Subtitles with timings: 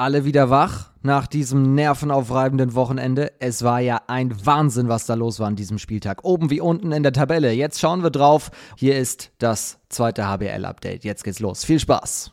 [0.00, 3.32] alle wieder wach nach diesem nervenaufreibenden Wochenende.
[3.38, 6.24] Es war ja ein Wahnsinn, was da los war an diesem Spieltag.
[6.24, 7.52] Oben wie unten in der Tabelle.
[7.52, 8.50] Jetzt schauen wir drauf.
[8.76, 11.04] Hier ist das zweite HBL-Update.
[11.04, 11.64] Jetzt geht's los.
[11.64, 12.32] Viel Spaß.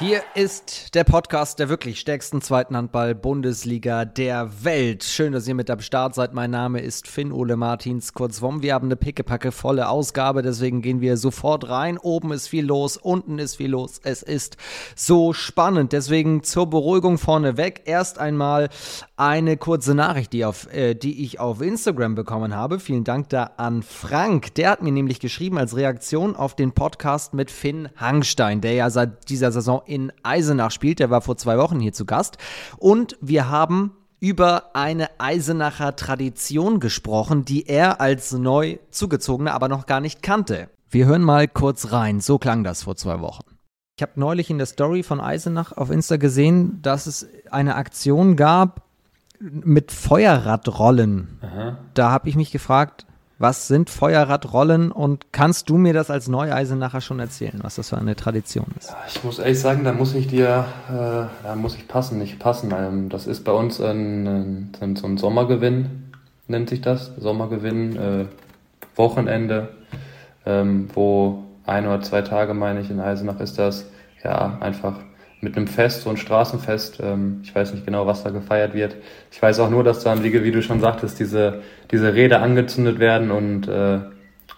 [0.00, 5.04] Hier ist der Podcast der wirklich stärksten zweiten Handball-Bundesliga der Welt.
[5.04, 6.34] Schön, dass ihr mit am Start seid.
[6.34, 8.60] Mein Name ist Finn Ole Martins, kurz vom.
[8.60, 11.96] Wir haben eine pickepacke volle Ausgabe, deswegen gehen wir sofort rein.
[11.96, 14.00] Oben ist viel los, unten ist viel los.
[14.02, 14.56] Es ist
[14.96, 15.92] so spannend.
[15.92, 18.70] Deswegen zur Beruhigung vorneweg erst einmal
[19.16, 22.80] eine kurze Nachricht, die, auf, äh, die ich auf Instagram bekommen habe.
[22.80, 24.56] Vielen Dank da an Frank.
[24.56, 28.90] Der hat mir nämlich geschrieben als Reaktion auf den Podcast mit Finn Hangstein, der ja
[28.90, 30.98] seit dieser Saison in Eisenach spielt.
[30.98, 32.36] Der war vor zwei Wochen hier zu Gast.
[32.76, 39.86] Und wir haben über eine Eisenacher Tradition gesprochen, die er als neu zugezogener aber noch
[39.86, 40.68] gar nicht kannte.
[40.90, 42.20] Wir hören mal kurz rein.
[42.20, 43.44] So klang das vor zwei Wochen.
[43.96, 48.34] Ich habe neulich in der Story von Eisenach auf Insta gesehen, dass es eine Aktion
[48.34, 48.82] gab
[49.38, 51.38] mit Feuerradrollen.
[51.42, 51.78] Aha.
[51.94, 53.06] Da habe ich mich gefragt,
[53.44, 57.90] was sind Feuerradrollen und kannst du mir das als Neueisen nachher schon erzählen, was das
[57.90, 58.96] für eine Tradition ist?
[59.06, 62.72] Ich muss ehrlich sagen, da muss ich dir, äh, da muss ich passen, nicht passen.
[62.74, 66.14] Ähm, das ist bei uns ein, ein, so ein Sommergewinn,
[66.48, 67.12] nennt sich das.
[67.18, 68.24] Sommergewinn, äh,
[68.96, 69.68] Wochenende,
[70.46, 73.84] ähm, wo ein oder zwei Tage, meine ich, in Eisenach ist das,
[74.22, 74.94] ja, einfach
[75.44, 76.98] mit einem Fest, so ein Straßenfest.
[77.00, 78.96] Ähm, ich weiß nicht genau, was da gefeiert wird.
[79.30, 82.98] Ich weiß auch nur, dass dann, wie, wie du schon sagtest, diese, diese Räder angezündet
[82.98, 84.00] werden und äh,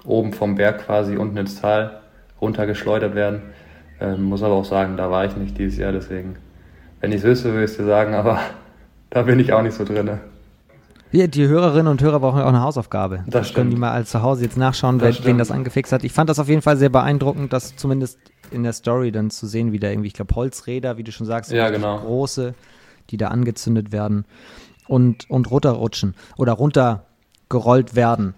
[0.05, 2.01] oben vom Berg quasi unten ins Tal
[2.41, 3.43] runtergeschleudert werden.
[4.01, 6.37] Ähm, muss aber auch sagen, da war ich nicht dieses Jahr, deswegen,
[7.01, 8.39] wenn ich es wüsste, würde ich es dir sagen, aber
[9.11, 10.19] da bin ich auch nicht so drin.
[11.11, 13.25] Wir, die Hörerinnen und Hörer brauchen ja auch eine Hausaufgabe.
[13.27, 16.05] Das, das können die mal als zu Hause jetzt nachschauen, das wen das angefixt hat.
[16.05, 18.19] Ich fand das auf jeden Fall sehr beeindruckend, dass zumindest
[18.51, 21.27] in der Story dann zu sehen, wie da irgendwie, ich glaube, Holzräder, wie du schon
[21.27, 21.99] sagst, ja, genau.
[22.01, 22.55] große,
[23.11, 24.25] die da angezündet werden
[24.89, 28.35] und, und runterrutschen oder runtergerollt werden.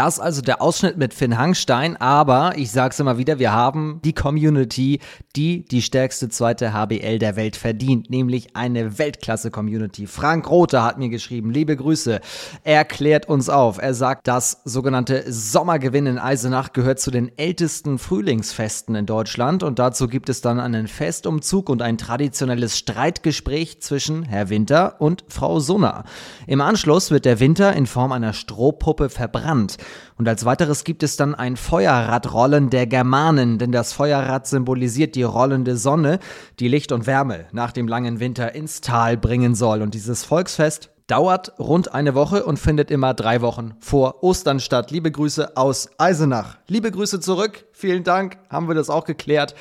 [0.00, 4.14] Das also der Ausschnitt mit Finn Hangstein, aber ich sag's immer wieder, wir haben die
[4.14, 4.98] Community,
[5.36, 10.06] die die stärkste zweite HBL der Welt verdient, nämlich eine Weltklasse-Community.
[10.06, 12.22] Frank Rothe hat mir geschrieben, liebe Grüße,
[12.64, 13.76] er klärt uns auf.
[13.76, 19.78] Er sagt, das sogenannte Sommergewinn in Eisenach gehört zu den ältesten Frühlingsfesten in Deutschland und
[19.78, 25.60] dazu gibt es dann einen Festumzug und ein traditionelles Streitgespräch zwischen Herr Winter und Frau
[25.60, 26.04] Sunner.
[26.46, 29.76] Im Anschluss wird der Winter in Form einer Strohpuppe verbrannt.
[30.16, 35.22] Und als weiteres gibt es dann ein Feuerradrollen der Germanen, denn das Feuerrad symbolisiert die
[35.22, 36.18] rollende Sonne,
[36.58, 39.82] die Licht und Wärme nach dem langen Winter ins Tal bringen soll.
[39.82, 44.90] Und dieses Volksfest dauert rund eine Woche und findet immer drei Wochen vor Ostern statt.
[44.92, 46.58] Liebe Grüße aus Eisenach.
[46.68, 47.64] Liebe Grüße zurück.
[47.72, 48.36] Vielen Dank.
[48.48, 49.54] Haben wir das auch geklärt.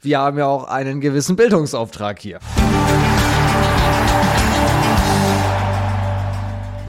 [0.00, 2.38] Wir haben ja auch einen gewissen Bildungsauftrag hier.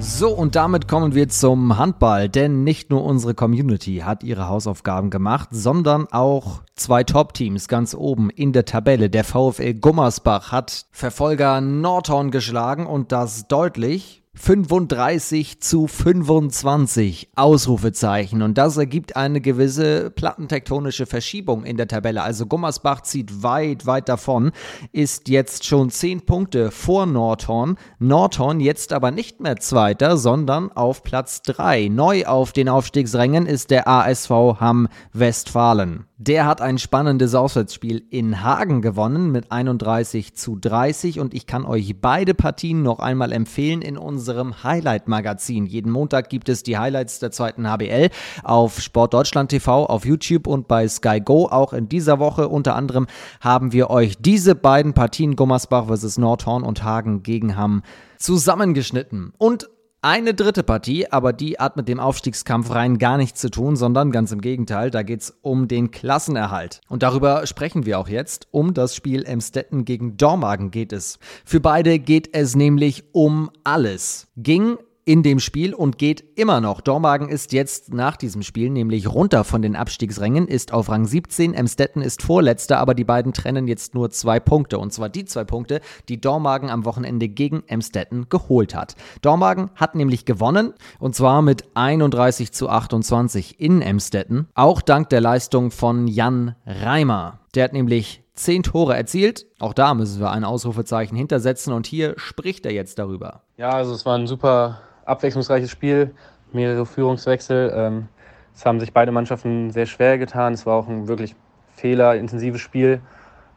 [0.06, 5.10] So, und damit kommen wir zum Handball, denn nicht nur unsere Community hat ihre Hausaufgaben
[5.10, 9.10] gemacht, sondern auch zwei Top-Teams ganz oben in der Tabelle.
[9.10, 14.23] Der VfL Gummersbach hat Verfolger Nordhorn geschlagen und das deutlich.
[14.36, 22.24] 35 zu 25 Ausrufezeichen und das ergibt eine gewisse plattentektonische Verschiebung in der Tabelle.
[22.24, 24.52] Also Gummersbach zieht weit, weit davon,
[24.92, 27.78] ist jetzt schon 10 Punkte vor Nordhorn.
[28.00, 31.90] Nordhorn jetzt aber nicht mehr Zweiter, sondern auf Platz 3.
[31.90, 36.06] Neu auf den Aufstiegsrängen ist der ASV Hamm Westfalen.
[36.18, 41.66] Der hat ein spannendes Auswärtsspiel in Hagen gewonnen mit 31 zu 30 und ich kann
[41.66, 44.23] euch beide Partien noch einmal empfehlen in unserem
[44.64, 45.66] Highlight-Magazin.
[45.66, 48.10] Jeden Montag gibt es die Highlights der zweiten HBL
[48.44, 51.48] auf Sportdeutschland TV, auf YouTube und bei Sky Go.
[51.48, 53.08] Auch in dieser Woche unter anderem
[53.42, 56.18] haben wir euch diese beiden Partien Gummersbach vs.
[56.18, 57.84] Nordhorn und Hagen gegen Hamm
[58.18, 59.34] zusammengeschnitten.
[59.38, 59.70] Und
[60.04, 64.12] eine dritte Partie, aber die hat mit dem Aufstiegskampf rein gar nichts zu tun, sondern
[64.12, 66.82] ganz im Gegenteil, da geht es um den Klassenerhalt.
[66.90, 68.48] Und darüber sprechen wir auch jetzt.
[68.52, 71.20] Um das Spiel Emstetten gegen Dormagen geht es.
[71.46, 74.28] Für beide geht es nämlich um alles.
[74.36, 76.80] Ging in dem Spiel und geht immer noch.
[76.80, 81.54] Dormagen ist jetzt nach diesem Spiel nämlich runter von den Abstiegsrängen, ist auf Rang 17.
[81.54, 84.80] Emstetten ist Vorletzter, aber die beiden trennen jetzt nur zwei Punkte.
[84.80, 88.96] Und zwar die zwei Punkte, die Dormagen am Wochenende gegen Emstetten geholt hat.
[89.22, 94.48] Dormagen hat nämlich gewonnen und zwar mit 31 zu 28 in Emstetten.
[94.54, 97.40] Auch dank der Leistung von Jan Reimer.
[97.56, 99.46] Der hat nämlich zehn Tore erzielt.
[99.60, 103.44] Auch da müssen wir ein Ausrufezeichen hintersetzen und hier spricht er jetzt darüber.
[103.58, 106.14] Ja, also es war ein super abwechslungsreiches Spiel,
[106.52, 107.72] mehrere Führungswechsel.
[107.76, 108.08] Ähm,
[108.56, 110.54] Es haben sich beide Mannschaften sehr schwer getan.
[110.54, 111.36] Es war auch ein wirklich
[111.76, 113.02] fehlerintensives Spiel.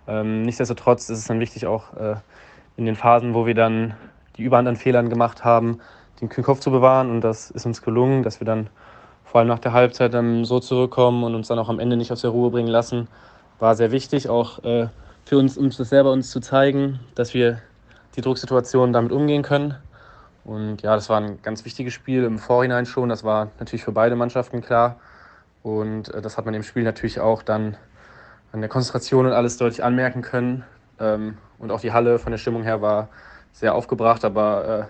[0.08, 2.16] Ähm, nichtsdestotrotz ist es dann wichtig, auch äh,
[2.76, 3.94] in den Phasen, wo wir dann
[4.36, 5.80] die Überhand an Fehlern gemacht haben,
[6.20, 7.10] den kühlen Kopf zu bewahren.
[7.10, 8.70] Und das ist uns gelungen, dass wir dann
[9.24, 12.12] vor allem nach der Halbzeit dann so zurückkommen und uns dann auch am Ende nicht
[12.12, 13.08] aus der Ruhe bringen lassen.
[13.58, 14.88] War sehr wichtig, auch äh,
[15.24, 17.60] für uns, um das selber uns zu zeigen, dass wir
[18.14, 19.74] die Drucksituation damit umgehen können.
[20.46, 23.08] Und ja, das war ein ganz wichtiges Spiel im Vorhinein schon.
[23.08, 25.00] Das war natürlich für beide Mannschaften klar.
[25.64, 27.76] Und äh, das hat man im Spiel natürlich auch dann
[28.52, 30.62] an der Konzentration und alles deutlich anmerken können.
[31.00, 33.08] Ähm, und auch die Halle von der Stimmung her war
[33.52, 34.84] sehr aufgebracht, aber äh,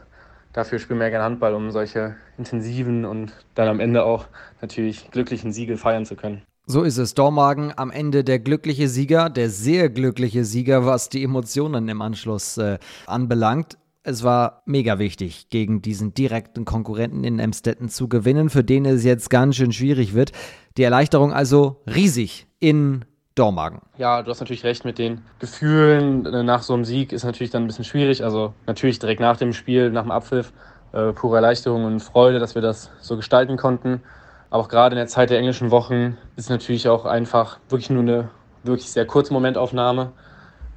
[0.53, 4.27] dafür spielen wir ja gerne Handball, um solche intensiven und dann am Ende auch
[4.61, 6.43] natürlich glücklichen Siege feiern zu können.
[6.67, 7.15] So ist es.
[7.15, 12.59] Dormagen am Ende der glückliche Sieger, der sehr glückliche Sieger, was die Emotionen im Anschluss
[12.59, 13.79] äh, anbelangt.
[14.09, 19.03] Es war mega wichtig, gegen diesen direkten Konkurrenten in Emstetten zu gewinnen, für den es
[19.03, 20.31] jetzt ganz schön schwierig wird.
[20.77, 23.05] Die Erleichterung also riesig in
[23.35, 23.81] Dormagen.
[23.99, 26.23] Ja, du hast natürlich recht mit den Gefühlen.
[26.47, 28.23] Nach so einem Sieg ist natürlich dann ein bisschen schwierig.
[28.23, 30.53] Also natürlich direkt nach dem Spiel, nach dem Abpfiff,
[30.93, 34.03] äh, pure Erleichterung und Freude, dass wir das so gestalten konnten.
[34.51, 37.91] Aber auch gerade in der Zeit der englischen Wochen ist es natürlich auch einfach wirklich
[37.91, 38.29] nur eine
[38.63, 40.13] wirklich sehr kurze Momentaufnahme.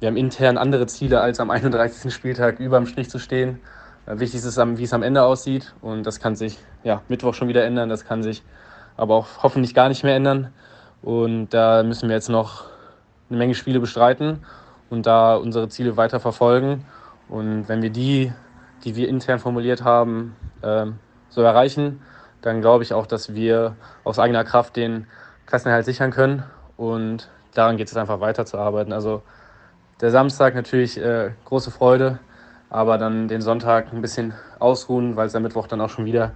[0.00, 2.12] Wir haben intern andere Ziele, als am 31.
[2.12, 3.60] Spieltag über dem Strich zu stehen.
[4.06, 5.74] Äh, wichtig ist wie es am Ende aussieht.
[5.82, 7.90] Und das kann sich ja, Mittwoch schon wieder ändern.
[7.90, 8.42] Das kann sich
[8.96, 10.54] aber auch hoffentlich gar nicht mehr ändern.
[11.02, 12.64] Und da müssen wir jetzt noch
[13.28, 14.40] eine Menge Spiele bestreiten
[14.88, 16.86] und da unsere Ziele weiter verfolgen.
[17.28, 18.32] Und wenn wir die,
[18.84, 20.86] die wir intern formuliert haben, äh,
[21.28, 22.00] so erreichen,
[22.40, 25.06] dann glaube ich auch, dass wir aus eigener Kraft den
[25.44, 26.42] Klassenerhalt sichern können.
[26.78, 28.94] Und daran geht es einfach weiterzuarbeiten.
[28.94, 29.22] Also
[30.00, 32.18] der Samstag natürlich äh, große Freude,
[32.68, 36.32] aber dann den Sonntag ein bisschen ausruhen, weil es am Mittwoch dann auch schon wieder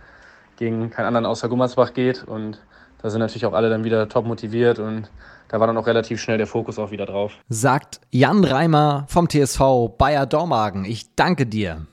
[0.56, 2.24] gegen keinen anderen außer Gummersbach geht.
[2.24, 2.60] Und
[3.02, 5.10] da sind natürlich auch alle dann wieder top motiviert und
[5.48, 7.32] da war dann auch relativ schnell der Fokus auch wieder drauf.
[7.48, 10.84] Sagt Jan Reimer vom TSV Bayer Dormagen.
[10.84, 11.86] Ich danke dir.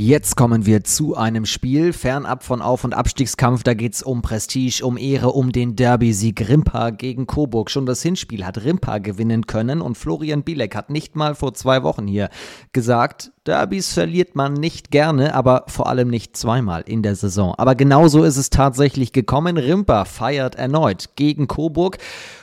[0.00, 3.64] Jetzt kommen wir zu einem Spiel fernab von Auf- und Abstiegskampf.
[3.64, 7.68] Da geht es um Prestige, um Ehre, um den Derby-Sieg Rimpa gegen Coburg.
[7.68, 11.82] Schon das Hinspiel hat Rimpa gewinnen können und Florian Bielek hat nicht mal vor zwei
[11.82, 12.28] Wochen hier
[12.72, 17.54] gesagt, Derbys verliert man nicht gerne, aber vor allem nicht zweimal in der Saison.
[17.56, 19.56] Aber genauso ist es tatsächlich gekommen.
[19.56, 21.98] Rimpa feiert erneut gegen Coburg.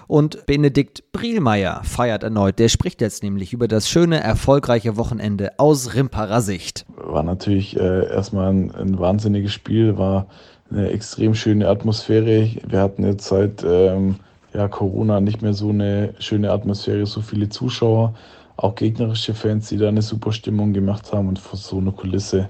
[0.07, 2.59] Und Benedikt Brielmeier feiert erneut.
[2.59, 6.85] Der spricht jetzt nämlich über das schöne, erfolgreiche Wochenende aus Rimparer Sicht.
[6.95, 10.27] War natürlich äh, erstmal ein, ein, wahnsinniges Spiel, war
[10.71, 12.49] eine extrem schöne Atmosphäre.
[12.67, 14.15] Wir hatten jetzt seit ähm,
[14.53, 18.15] ja, Corona nicht mehr so eine schöne Atmosphäre, so viele Zuschauer,
[18.57, 22.49] auch gegnerische Fans, die da eine super Stimmung gemacht haben und vor so einer Kulisse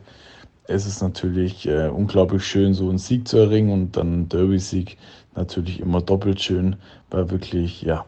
[0.68, 4.98] es ist natürlich äh, unglaublich schön, so einen Sieg zu erringen und dann einen Derby-Sieg
[5.36, 6.75] natürlich immer doppelt schön,
[7.12, 8.06] weil wirklich, ja,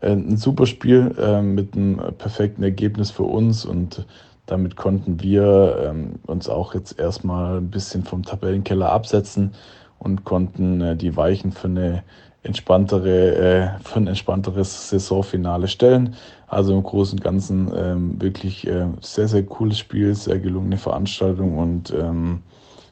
[0.00, 4.04] ein super Spiel äh, mit einem perfekten Ergebnis für uns und
[4.52, 9.52] damit konnten wir ähm, uns auch jetzt erstmal ein bisschen vom Tabellenkeller absetzen
[9.98, 12.02] und konnten äh, die Weichen für eine
[12.42, 16.16] entspanntere, äh, für ein entspannteres Saisonfinale stellen.
[16.48, 21.56] Also im Großen und Ganzen ähm, wirklich äh, sehr, sehr cooles Spiel, sehr gelungene Veranstaltung
[21.56, 22.42] und ähm,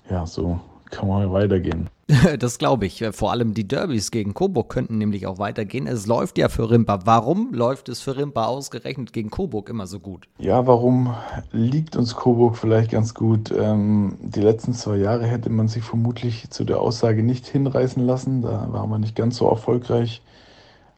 [0.09, 0.59] ja, so
[0.91, 1.91] kann man weitergehen.
[2.39, 3.05] Das glaube ich.
[3.13, 5.87] Vor allem die Derbys gegen Coburg könnten nämlich auch weitergehen.
[5.87, 7.01] Es läuft ja für Rimpa.
[7.05, 10.29] Warum läuft es für Rimpa ausgerechnet gegen Coburg immer so gut?
[10.39, 11.15] Ja, warum
[11.53, 13.53] liegt uns Coburg vielleicht ganz gut?
[13.57, 18.43] Ähm, die letzten zwei Jahre hätte man sich vermutlich zu der Aussage nicht hinreißen lassen.
[18.43, 20.23] Da waren wir nicht ganz so erfolgreich.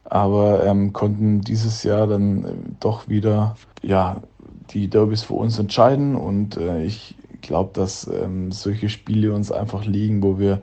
[0.05, 4.21] Aber ähm, konnten dieses Jahr dann äh, doch wieder ja,
[4.71, 6.15] die Derbys für uns entscheiden.
[6.15, 10.61] Und äh, ich glaube, dass ähm, solche Spiele uns einfach liegen, wo wir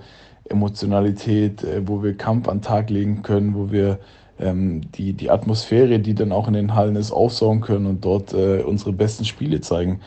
[0.50, 3.99] Emotionalität, äh, wo wir Kampf an den Tag legen können, wo wir
[4.38, 8.33] ähm, die, die Atmosphäre, die dann auch in den Hallen ist, aufsaugen können und dort
[8.35, 10.00] äh, unsere besten Spiele zeigen.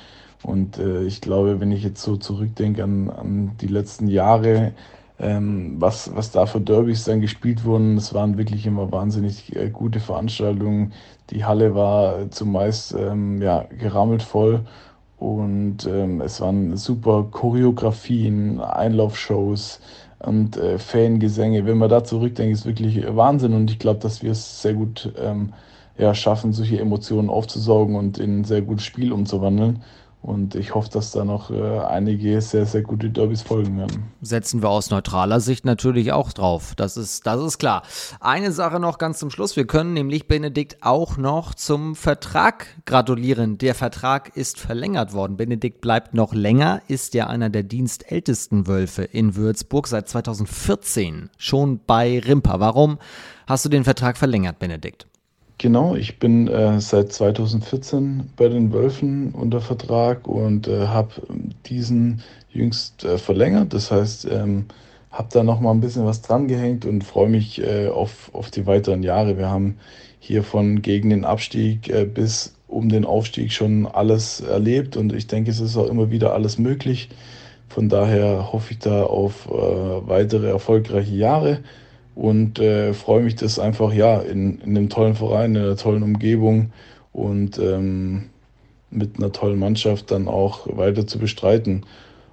[0.44, 4.74] Und äh, ich glaube, wenn ich jetzt so zurückdenke an, an die letzten Jahre,
[5.20, 9.70] ähm, was, was da für Derbys dann gespielt wurden, es waren wirklich immer wahnsinnig äh,
[9.70, 10.94] gute Veranstaltungen.
[11.30, 14.66] Die Halle war zumeist ähm, ja, gerammelt voll
[15.18, 19.80] und ähm, es waren super Choreografien, Einlaufshows
[20.25, 21.65] und äh, Fangesänge.
[21.65, 23.53] Wenn man da zurückdenkt, ist wirklich Wahnsinn.
[23.53, 25.53] Und ich glaube, dass wir es sehr gut ähm,
[25.98, 29.84] ja, schaffen, solche Emotionen aufzusaugen und in ein sehr gutes Spiel umzuwandeln.
[30.24, 34.06] Und ich hoffe, dass da noch äh, einige sehr, sehr gute Derbys folgen werden.
[34.22, 36.75] Setzen wir aus neutraler Sicht natürlich auch drauf.
[36.77, 37.84] Das ist, das ist klar.
[38.22, 39.58] Eine Sache noch ganz zum Schluss.
[39.58, 43.58] Wir können nämlich Benedikt auch noch zum Vertrag gratulieren.
[43.58, 45.36] Der Vertrag ist verlängert worden.
[45.36, 51.82] Benedikt bleibt noch länger, ist ja einer der dienstältesten Wölfe in Würzburg seit 2014 schon
[51.86, 52.62] bei Rimpa.
[52.62, 52.98] Warum
[53.46, 55.06] hast du den Vertrag verlängert, Benedikt?
[55.58, 61.14] Genau, ich bin äh, seit 2014 bei den Wölfen unter Vertrag und äh, habe
[61.68, 63.74] diesen jüngst äh, verlängert.
[63.74, 64.66] Das heißt, ähm,
[65.12, 68.52] habe da noch mal ein bisschen was dran gehängt und freue mich äh, auf, auf
[68.52, 69.38] die weiteren Jahre.
[69.38, 69.78] Wir haben
[70.20, 75.28] hier von gegen den Abstieg äh, bis um den Aufstieg schon alles erlebt und ich
[75.28, 77.10] denke, es ist auch immer wieder alles möglich.
[77.70, 81.60] Von daher hoffe ich da auf äh, weitere erfolgreiche Jahre
[82.15, 86.03] und äh, freue mich, das einfach ja in, in einem tollen Verein, in einer tollen
[86.03, 86.72] Umgebung
[87.12, 88.29] und ähm,
[88.89, 91.86] mit einer tollen Mannschaft dann auch weiter zu bestreiten.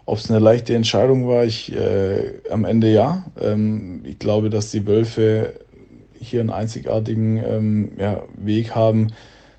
[0.04, 3.24] Ob es eine leichte Entscheidung war, ich äh, am Ende ja.
[3.40, 5.54] Ähm, ich glaube, dass die Wölfe
[6.20, 9.12] hier einen einzigartigen ähm, ja, Weg haben,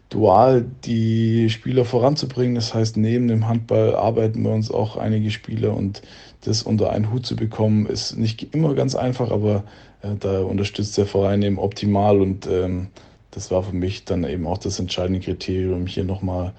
[0.09, 2.55] dual die Spieler voranzubringen.
[2.55, 6.01] Das heißt, neben dem Handball arbeiten wir uns auch einige Spieler und
[6.41, 9.63] das unter einen Hut zu bekommen, ist nicht immer ganz einfach, aber
[10.01, 12.87] äh, da unterstützt der Verein eben optimal und ähm,
[13.31, 16.53] das war für mich dann eben auch das entscheidende Kriterium, hier nochmal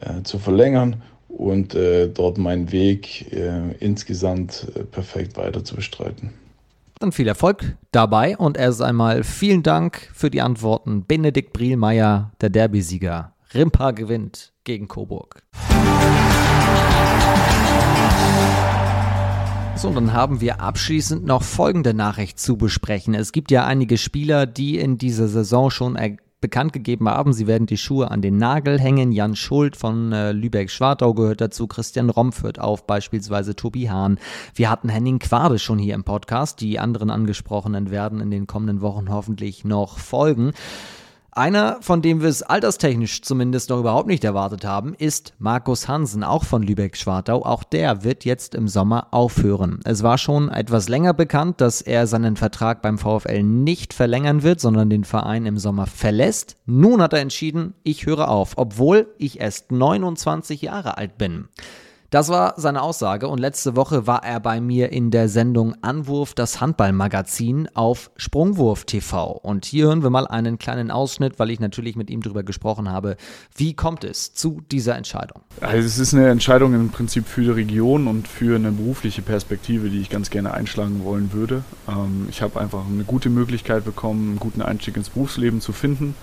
[0.00, 6.32] äh, zu verlängern und äh, dort meinen Weg äh, insgesamt äh, perfekt weiter zu bestreiten.
[6.98, 11.04] Dann viel Erfolg dabei und erst einmal vielen Dank für die Antworten.
[11.06, 13.34] Benedikt Brielmeier, der Derbysieger.
[13.52, 15.42] Rimpa gewinnt gegen Coburg.
[19.76, 23.14] So, dann haben wir abschließend noch folgende Nachricht zu besprechen.
[23.14, 25.98] Es gibt ja einige Spieler, die in dieser Saison schon
[26.40, 29.12] bekannt gegeben haben, sie werden die Schuhe an den Nagel hängen.
[29.12, 34.18] Jan Schuld von äh, Lübeck-Schwartau gehört dazu, Christian Rompf hört auf, beispielsweise Tobi Hahn.
[34.54, 36.62] Wir hatten Henning Quade schon hier im Podcast.
[36.62, 40.52] Die anderen angesprochenen werden in den kommenden Wochen hoffentlich noch folgen.
[41.36, 46.24] Einer, von dem wir es alterstechnisch zumindest noch überhaupt nicht erwartet haben, ist Markus Hansen,
[46.24, 47.44] auch von Lübeck-Schwartau.
[47.44, 49.80] Auch der wird jetzt im Sommer aufhören.
[49.84, 54.60] Es war schon etwas länger bekannt, dass er seinen Vertrag beim VfL nicht verlängern wird,
[54.60, 56.56] sondern den Verein im Sommer verlässt.
[56.64, 61.48] Nun hat er entschieden, ich höre auf, obwohl ich erst 29 Jahre alt bin.
[62.10, 66.34] Das war seine Aussage und letzte Woche war er bei mir in der Sendung Anwurf
[66.34, 69.32] das Handballmagazin auf Sprungwurf TV.
[69.32, 72.90] Und hier hören wir mal einen kleinen Ausschnitt, weil ich natürlich mit ihm darüber gesprochen
[72.92, 73.16] habe.
[73.56, 75.42] Wie kommt es zu dieser Entscheidung?
[75.60, 79.90] Also es ist eine Entscheidung im Prinzip für die Region und für eine berufliche Perspektive,
[79.90, 81.64] die ich ganz gerne einschlagen wollen würde.
[81.88, 86.14] Ähm, ich habe einfach eine gute Möglichkeit bekommen, einen guten Einstieg ins Berufsleben zu finden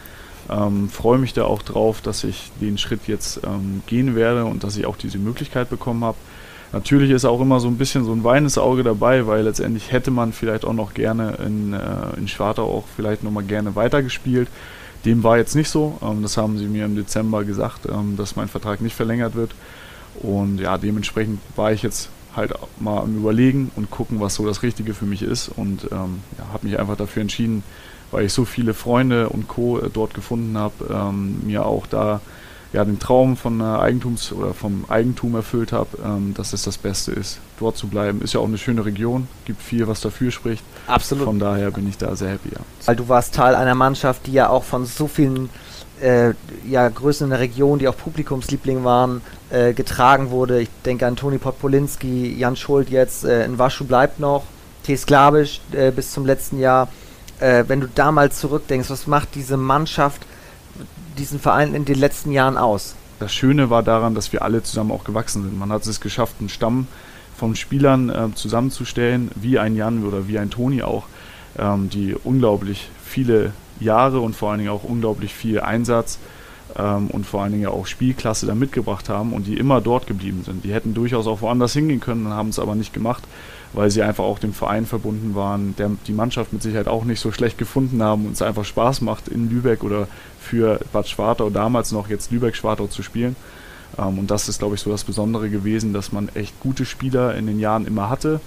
[0.50, 4.64] ähm, freue mich da auch drauf, dass ich den Schritt jetzt ähm, gehen werde und
[4.64, 6.18] dass ich auch diese Möglichkeit bekommen habe.
[6.74, 10.10] Natürlich ist auch immer so ein bisschen so ein weinendes Auge dabei, weil letztendlich hätte
[10.10, 14.50] man vielleicht auch noch gerne in, äh, in Schwartau auch vielleicht nochmal gerne weitergespielt.
[15.06, 16.00] Dem war jetzt nicht so.
[16.02, 19.52] Ähm, das haben sie mir im Dezember gesagt, ähm, dass mein Vertrag nicht verlängert wird.
[20.22, 24.64] Und ja, dementsprechend war ich jetzt halt mal am Überlegen und gucken, was so das
[24.64, 25.50] Richtige für mich ist.
[25.50, 27.64] Und ähm, ja, habe mich einfach dafür entschieden,
[28.14, 29.80] weil ich so viele Freunde und Co.
[29.80, 32.22] Äh, dort gefunden habe, ähm, mir auch da
[32.74, 37.12] ja, den Traum von Eigentums oder vom Eigentum erfüllt habe, ähm, dass es das Beste
[37.12, 38.22] ist, dort zu bleiben.
[38.22, 40.64] Ist ja auch eine schöne Region, gibt viel, was dafür spricht.
[40.88, 41.26] Absolut.
[41.26, 42.50] Von daher bin ich da sehr happy.
[42.52, 42.62] Ja.
[42.86, 45.52] Weil du warst Teil einer Mannschaft, die ja auch von so vielen
[46.02, 46.34] äh,
[46.68, 50.60] ja, Größen in der Region, die auch Publikumsliebling waren, äh, getragen wurde.
[50.60, 54.44] Ich denke an Toni Podpolinski, Jan Schuld jetzt, äh, Waschu bleibt noch,
[54.84, 54.96] T.
[54.98, 56.90] Sklavisch äh, bis zum letzten Jahr
[57.40, 60.26] äh, wenn du damals zurückdenkst, was macht diese Mannschaft,
[61.18, 62.96] diesen Verein in den letzten Jahren aus?
[63.20, 65.58] Das Schöne war daran, dass wir alle zusammen auch gewachsen sind.
[65.58, 66.88] Man hat es geschafft, einen Stamm
[67.38, 71.06] von Spielern äh, zusammenzustellen, wie ein Jan oder wie ein Toni auch,
[71.58, 76.20] ähm, die unglaublich viele Jahre und vor allen Dingen auch unglaublich viel Einsatz
[76.76, 80.44] ähm, und vor allen Dingen auch Spielklasse da mitgebracht haben und die immer dort geblieben
[80.46, 80.64] sind.
[80.64, 83.24] Die hätten durchaus auch woanders hingehen können, haben es aber nicht gemacht,
[83.74, 87.20] weil sie einfach auch dem Verein verbunden waren, der die Mannschaft mit Sicherheit auch nicht
[87.20, 90.08] so schlecht gefunden haben und es einfach Spaß macht, in Lübeck oder
[90.40, 93.36] für Bad Schwartau damals noch jetzt Lübeck-Schwartau zu spielen.
[93.98, 97.36] Ähm, und das ist, glaube ich, so das Besondere gewesen, dass man echt gute Spieler
[97.36, 98.40] in den Jahren immer hatte,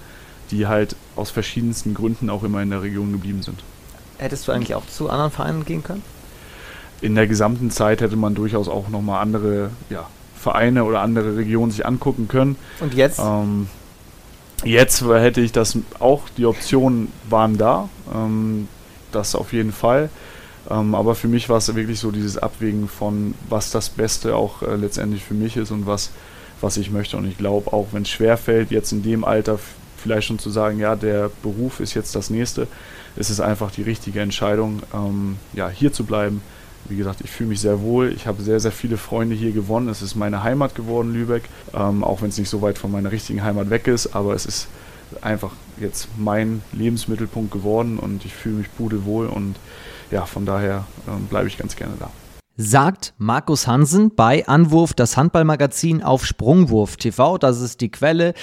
[0.51, 3.63] die halt aus verschiedensten Gründen auch immer in der Region geblieben sind.
[4.17, 6.03] Hättest du eigentlich auch zu anderen Vereinen gehen können?
[7.01, 11.71] In der gesamten Zeit hätte man durchaus auch nochmal andere ja, Vereine oder andere Regionen
[11.71, 12.55] sich angucken können.
[12.79, 13.19] Und jetzt?
[13.19, 13.67] Ähm,
[14.63, 18.67] Jetzt hätte ich das auch, die Optionen waren da, ähm,
[19.11, 20.09] das auf jeden Fall.
[20.69, 24.63] Ähm, aber für mich war es wirklich so dieses Abwägen von, was das Beste auch
[24.63, 26.11] äh, letztendlich für mich ist und was
[26.61, 27.17] was ich möchte.
[27.17, 29.59] Und ich glaube, auch wenn es schwer fällt, jetzt in dem Alter
[29.97, 32.67] vielleicht schon zu sagen, ja, der Beruf ist jetzt das nächste,
[33.15, 36.41] ist es einfach die richtige Entscheidung, ähm, ja, hier zu bleiben.
[36.89, 38.13] Wie gesagt, ich fühle mich sehr wohl.
[38.13, 39.89] Ich habe sehr, sehr viele Freunde hier gewonnen.
[39.89, 41.43] Es ist meine Heimat geworden, Lübeck.
[41.73, 44.15] Ähm, auch wenn es nicht so weit von meiner richtigen Heimat weg ist.
[44.15, 44.67] Aber es ist
[45.21, 49.27] einfach jetzt mein Lebensmittelpunkt geworden und ich fühle mich pudelwohl.
[49.27, 49.55] Und
[50.11, 52.09] ja, von daher ähm, bleibe ich ganz gerne da
[52.57, 57.37] sagt Markus Hansen bei Anwurf, das Handballmagazin auf Sprungwurf TV.
[57.37, 58.33] Das ist die Quelle.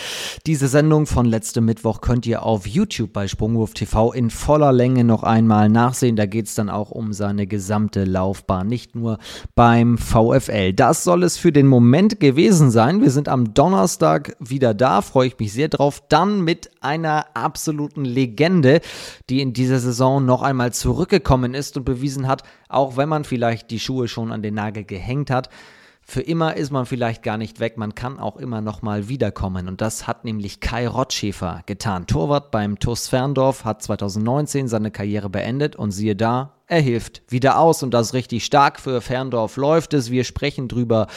[0.47, 5.03] Diese Sendung von letztem Mittwoch könnt ihr auf YouTube bei Sprungwurf TV in voller Länge
[5.03, 6.15] noch einmal nachsehen.
[6.15, 9.19] Da geht es dann auch um seine gesamte Laufbahn, nicht nur
[9.57, 10.73] beim VfL.
[10.73, 13.03] Das soll es für den Moment gewesen sein.
[13.03, 16.05] Wir sind am Donnerstag wieder da, freue ich mich sehr drauf.
[16.09, 18.81] Dann mit einer absoluten Legende,
[19.29, 22.45] die in dieser Saison noch einmal zurückgekommen ist und bewiesen hat,
[22.75, 25.49] auch wenn man vielleicht die Schuhe schon an den Nagel gehängt hat.
[26.07, 29.69] Für immer ist man vielleicht gar nicht weg, man kann auch immer noch mal wiederkommen.
[29.69, 32.07] Und das hat nämlich Kai Rottschäfer getan.
[32.07, 37.59] Torwart beim TuS Ferndorf hat 2019 seine Karriere beendet und siehe da, er hilft wieder
[37.59, 38.81] aus und das richtig stark.
[38.81, 40.11] Für Ferndorf läuft es.
[40.11, 41.09] Wir sprechen drüber.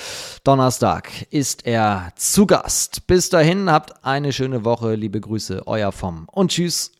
[0.43, 3.07] Donnerstag ist er zu Gast.
[3.07, 4.95] Bis dahin, habt eine schöne Woche.
[4.95, 6.96] Liebe Grüße, euer Vom und tschüss.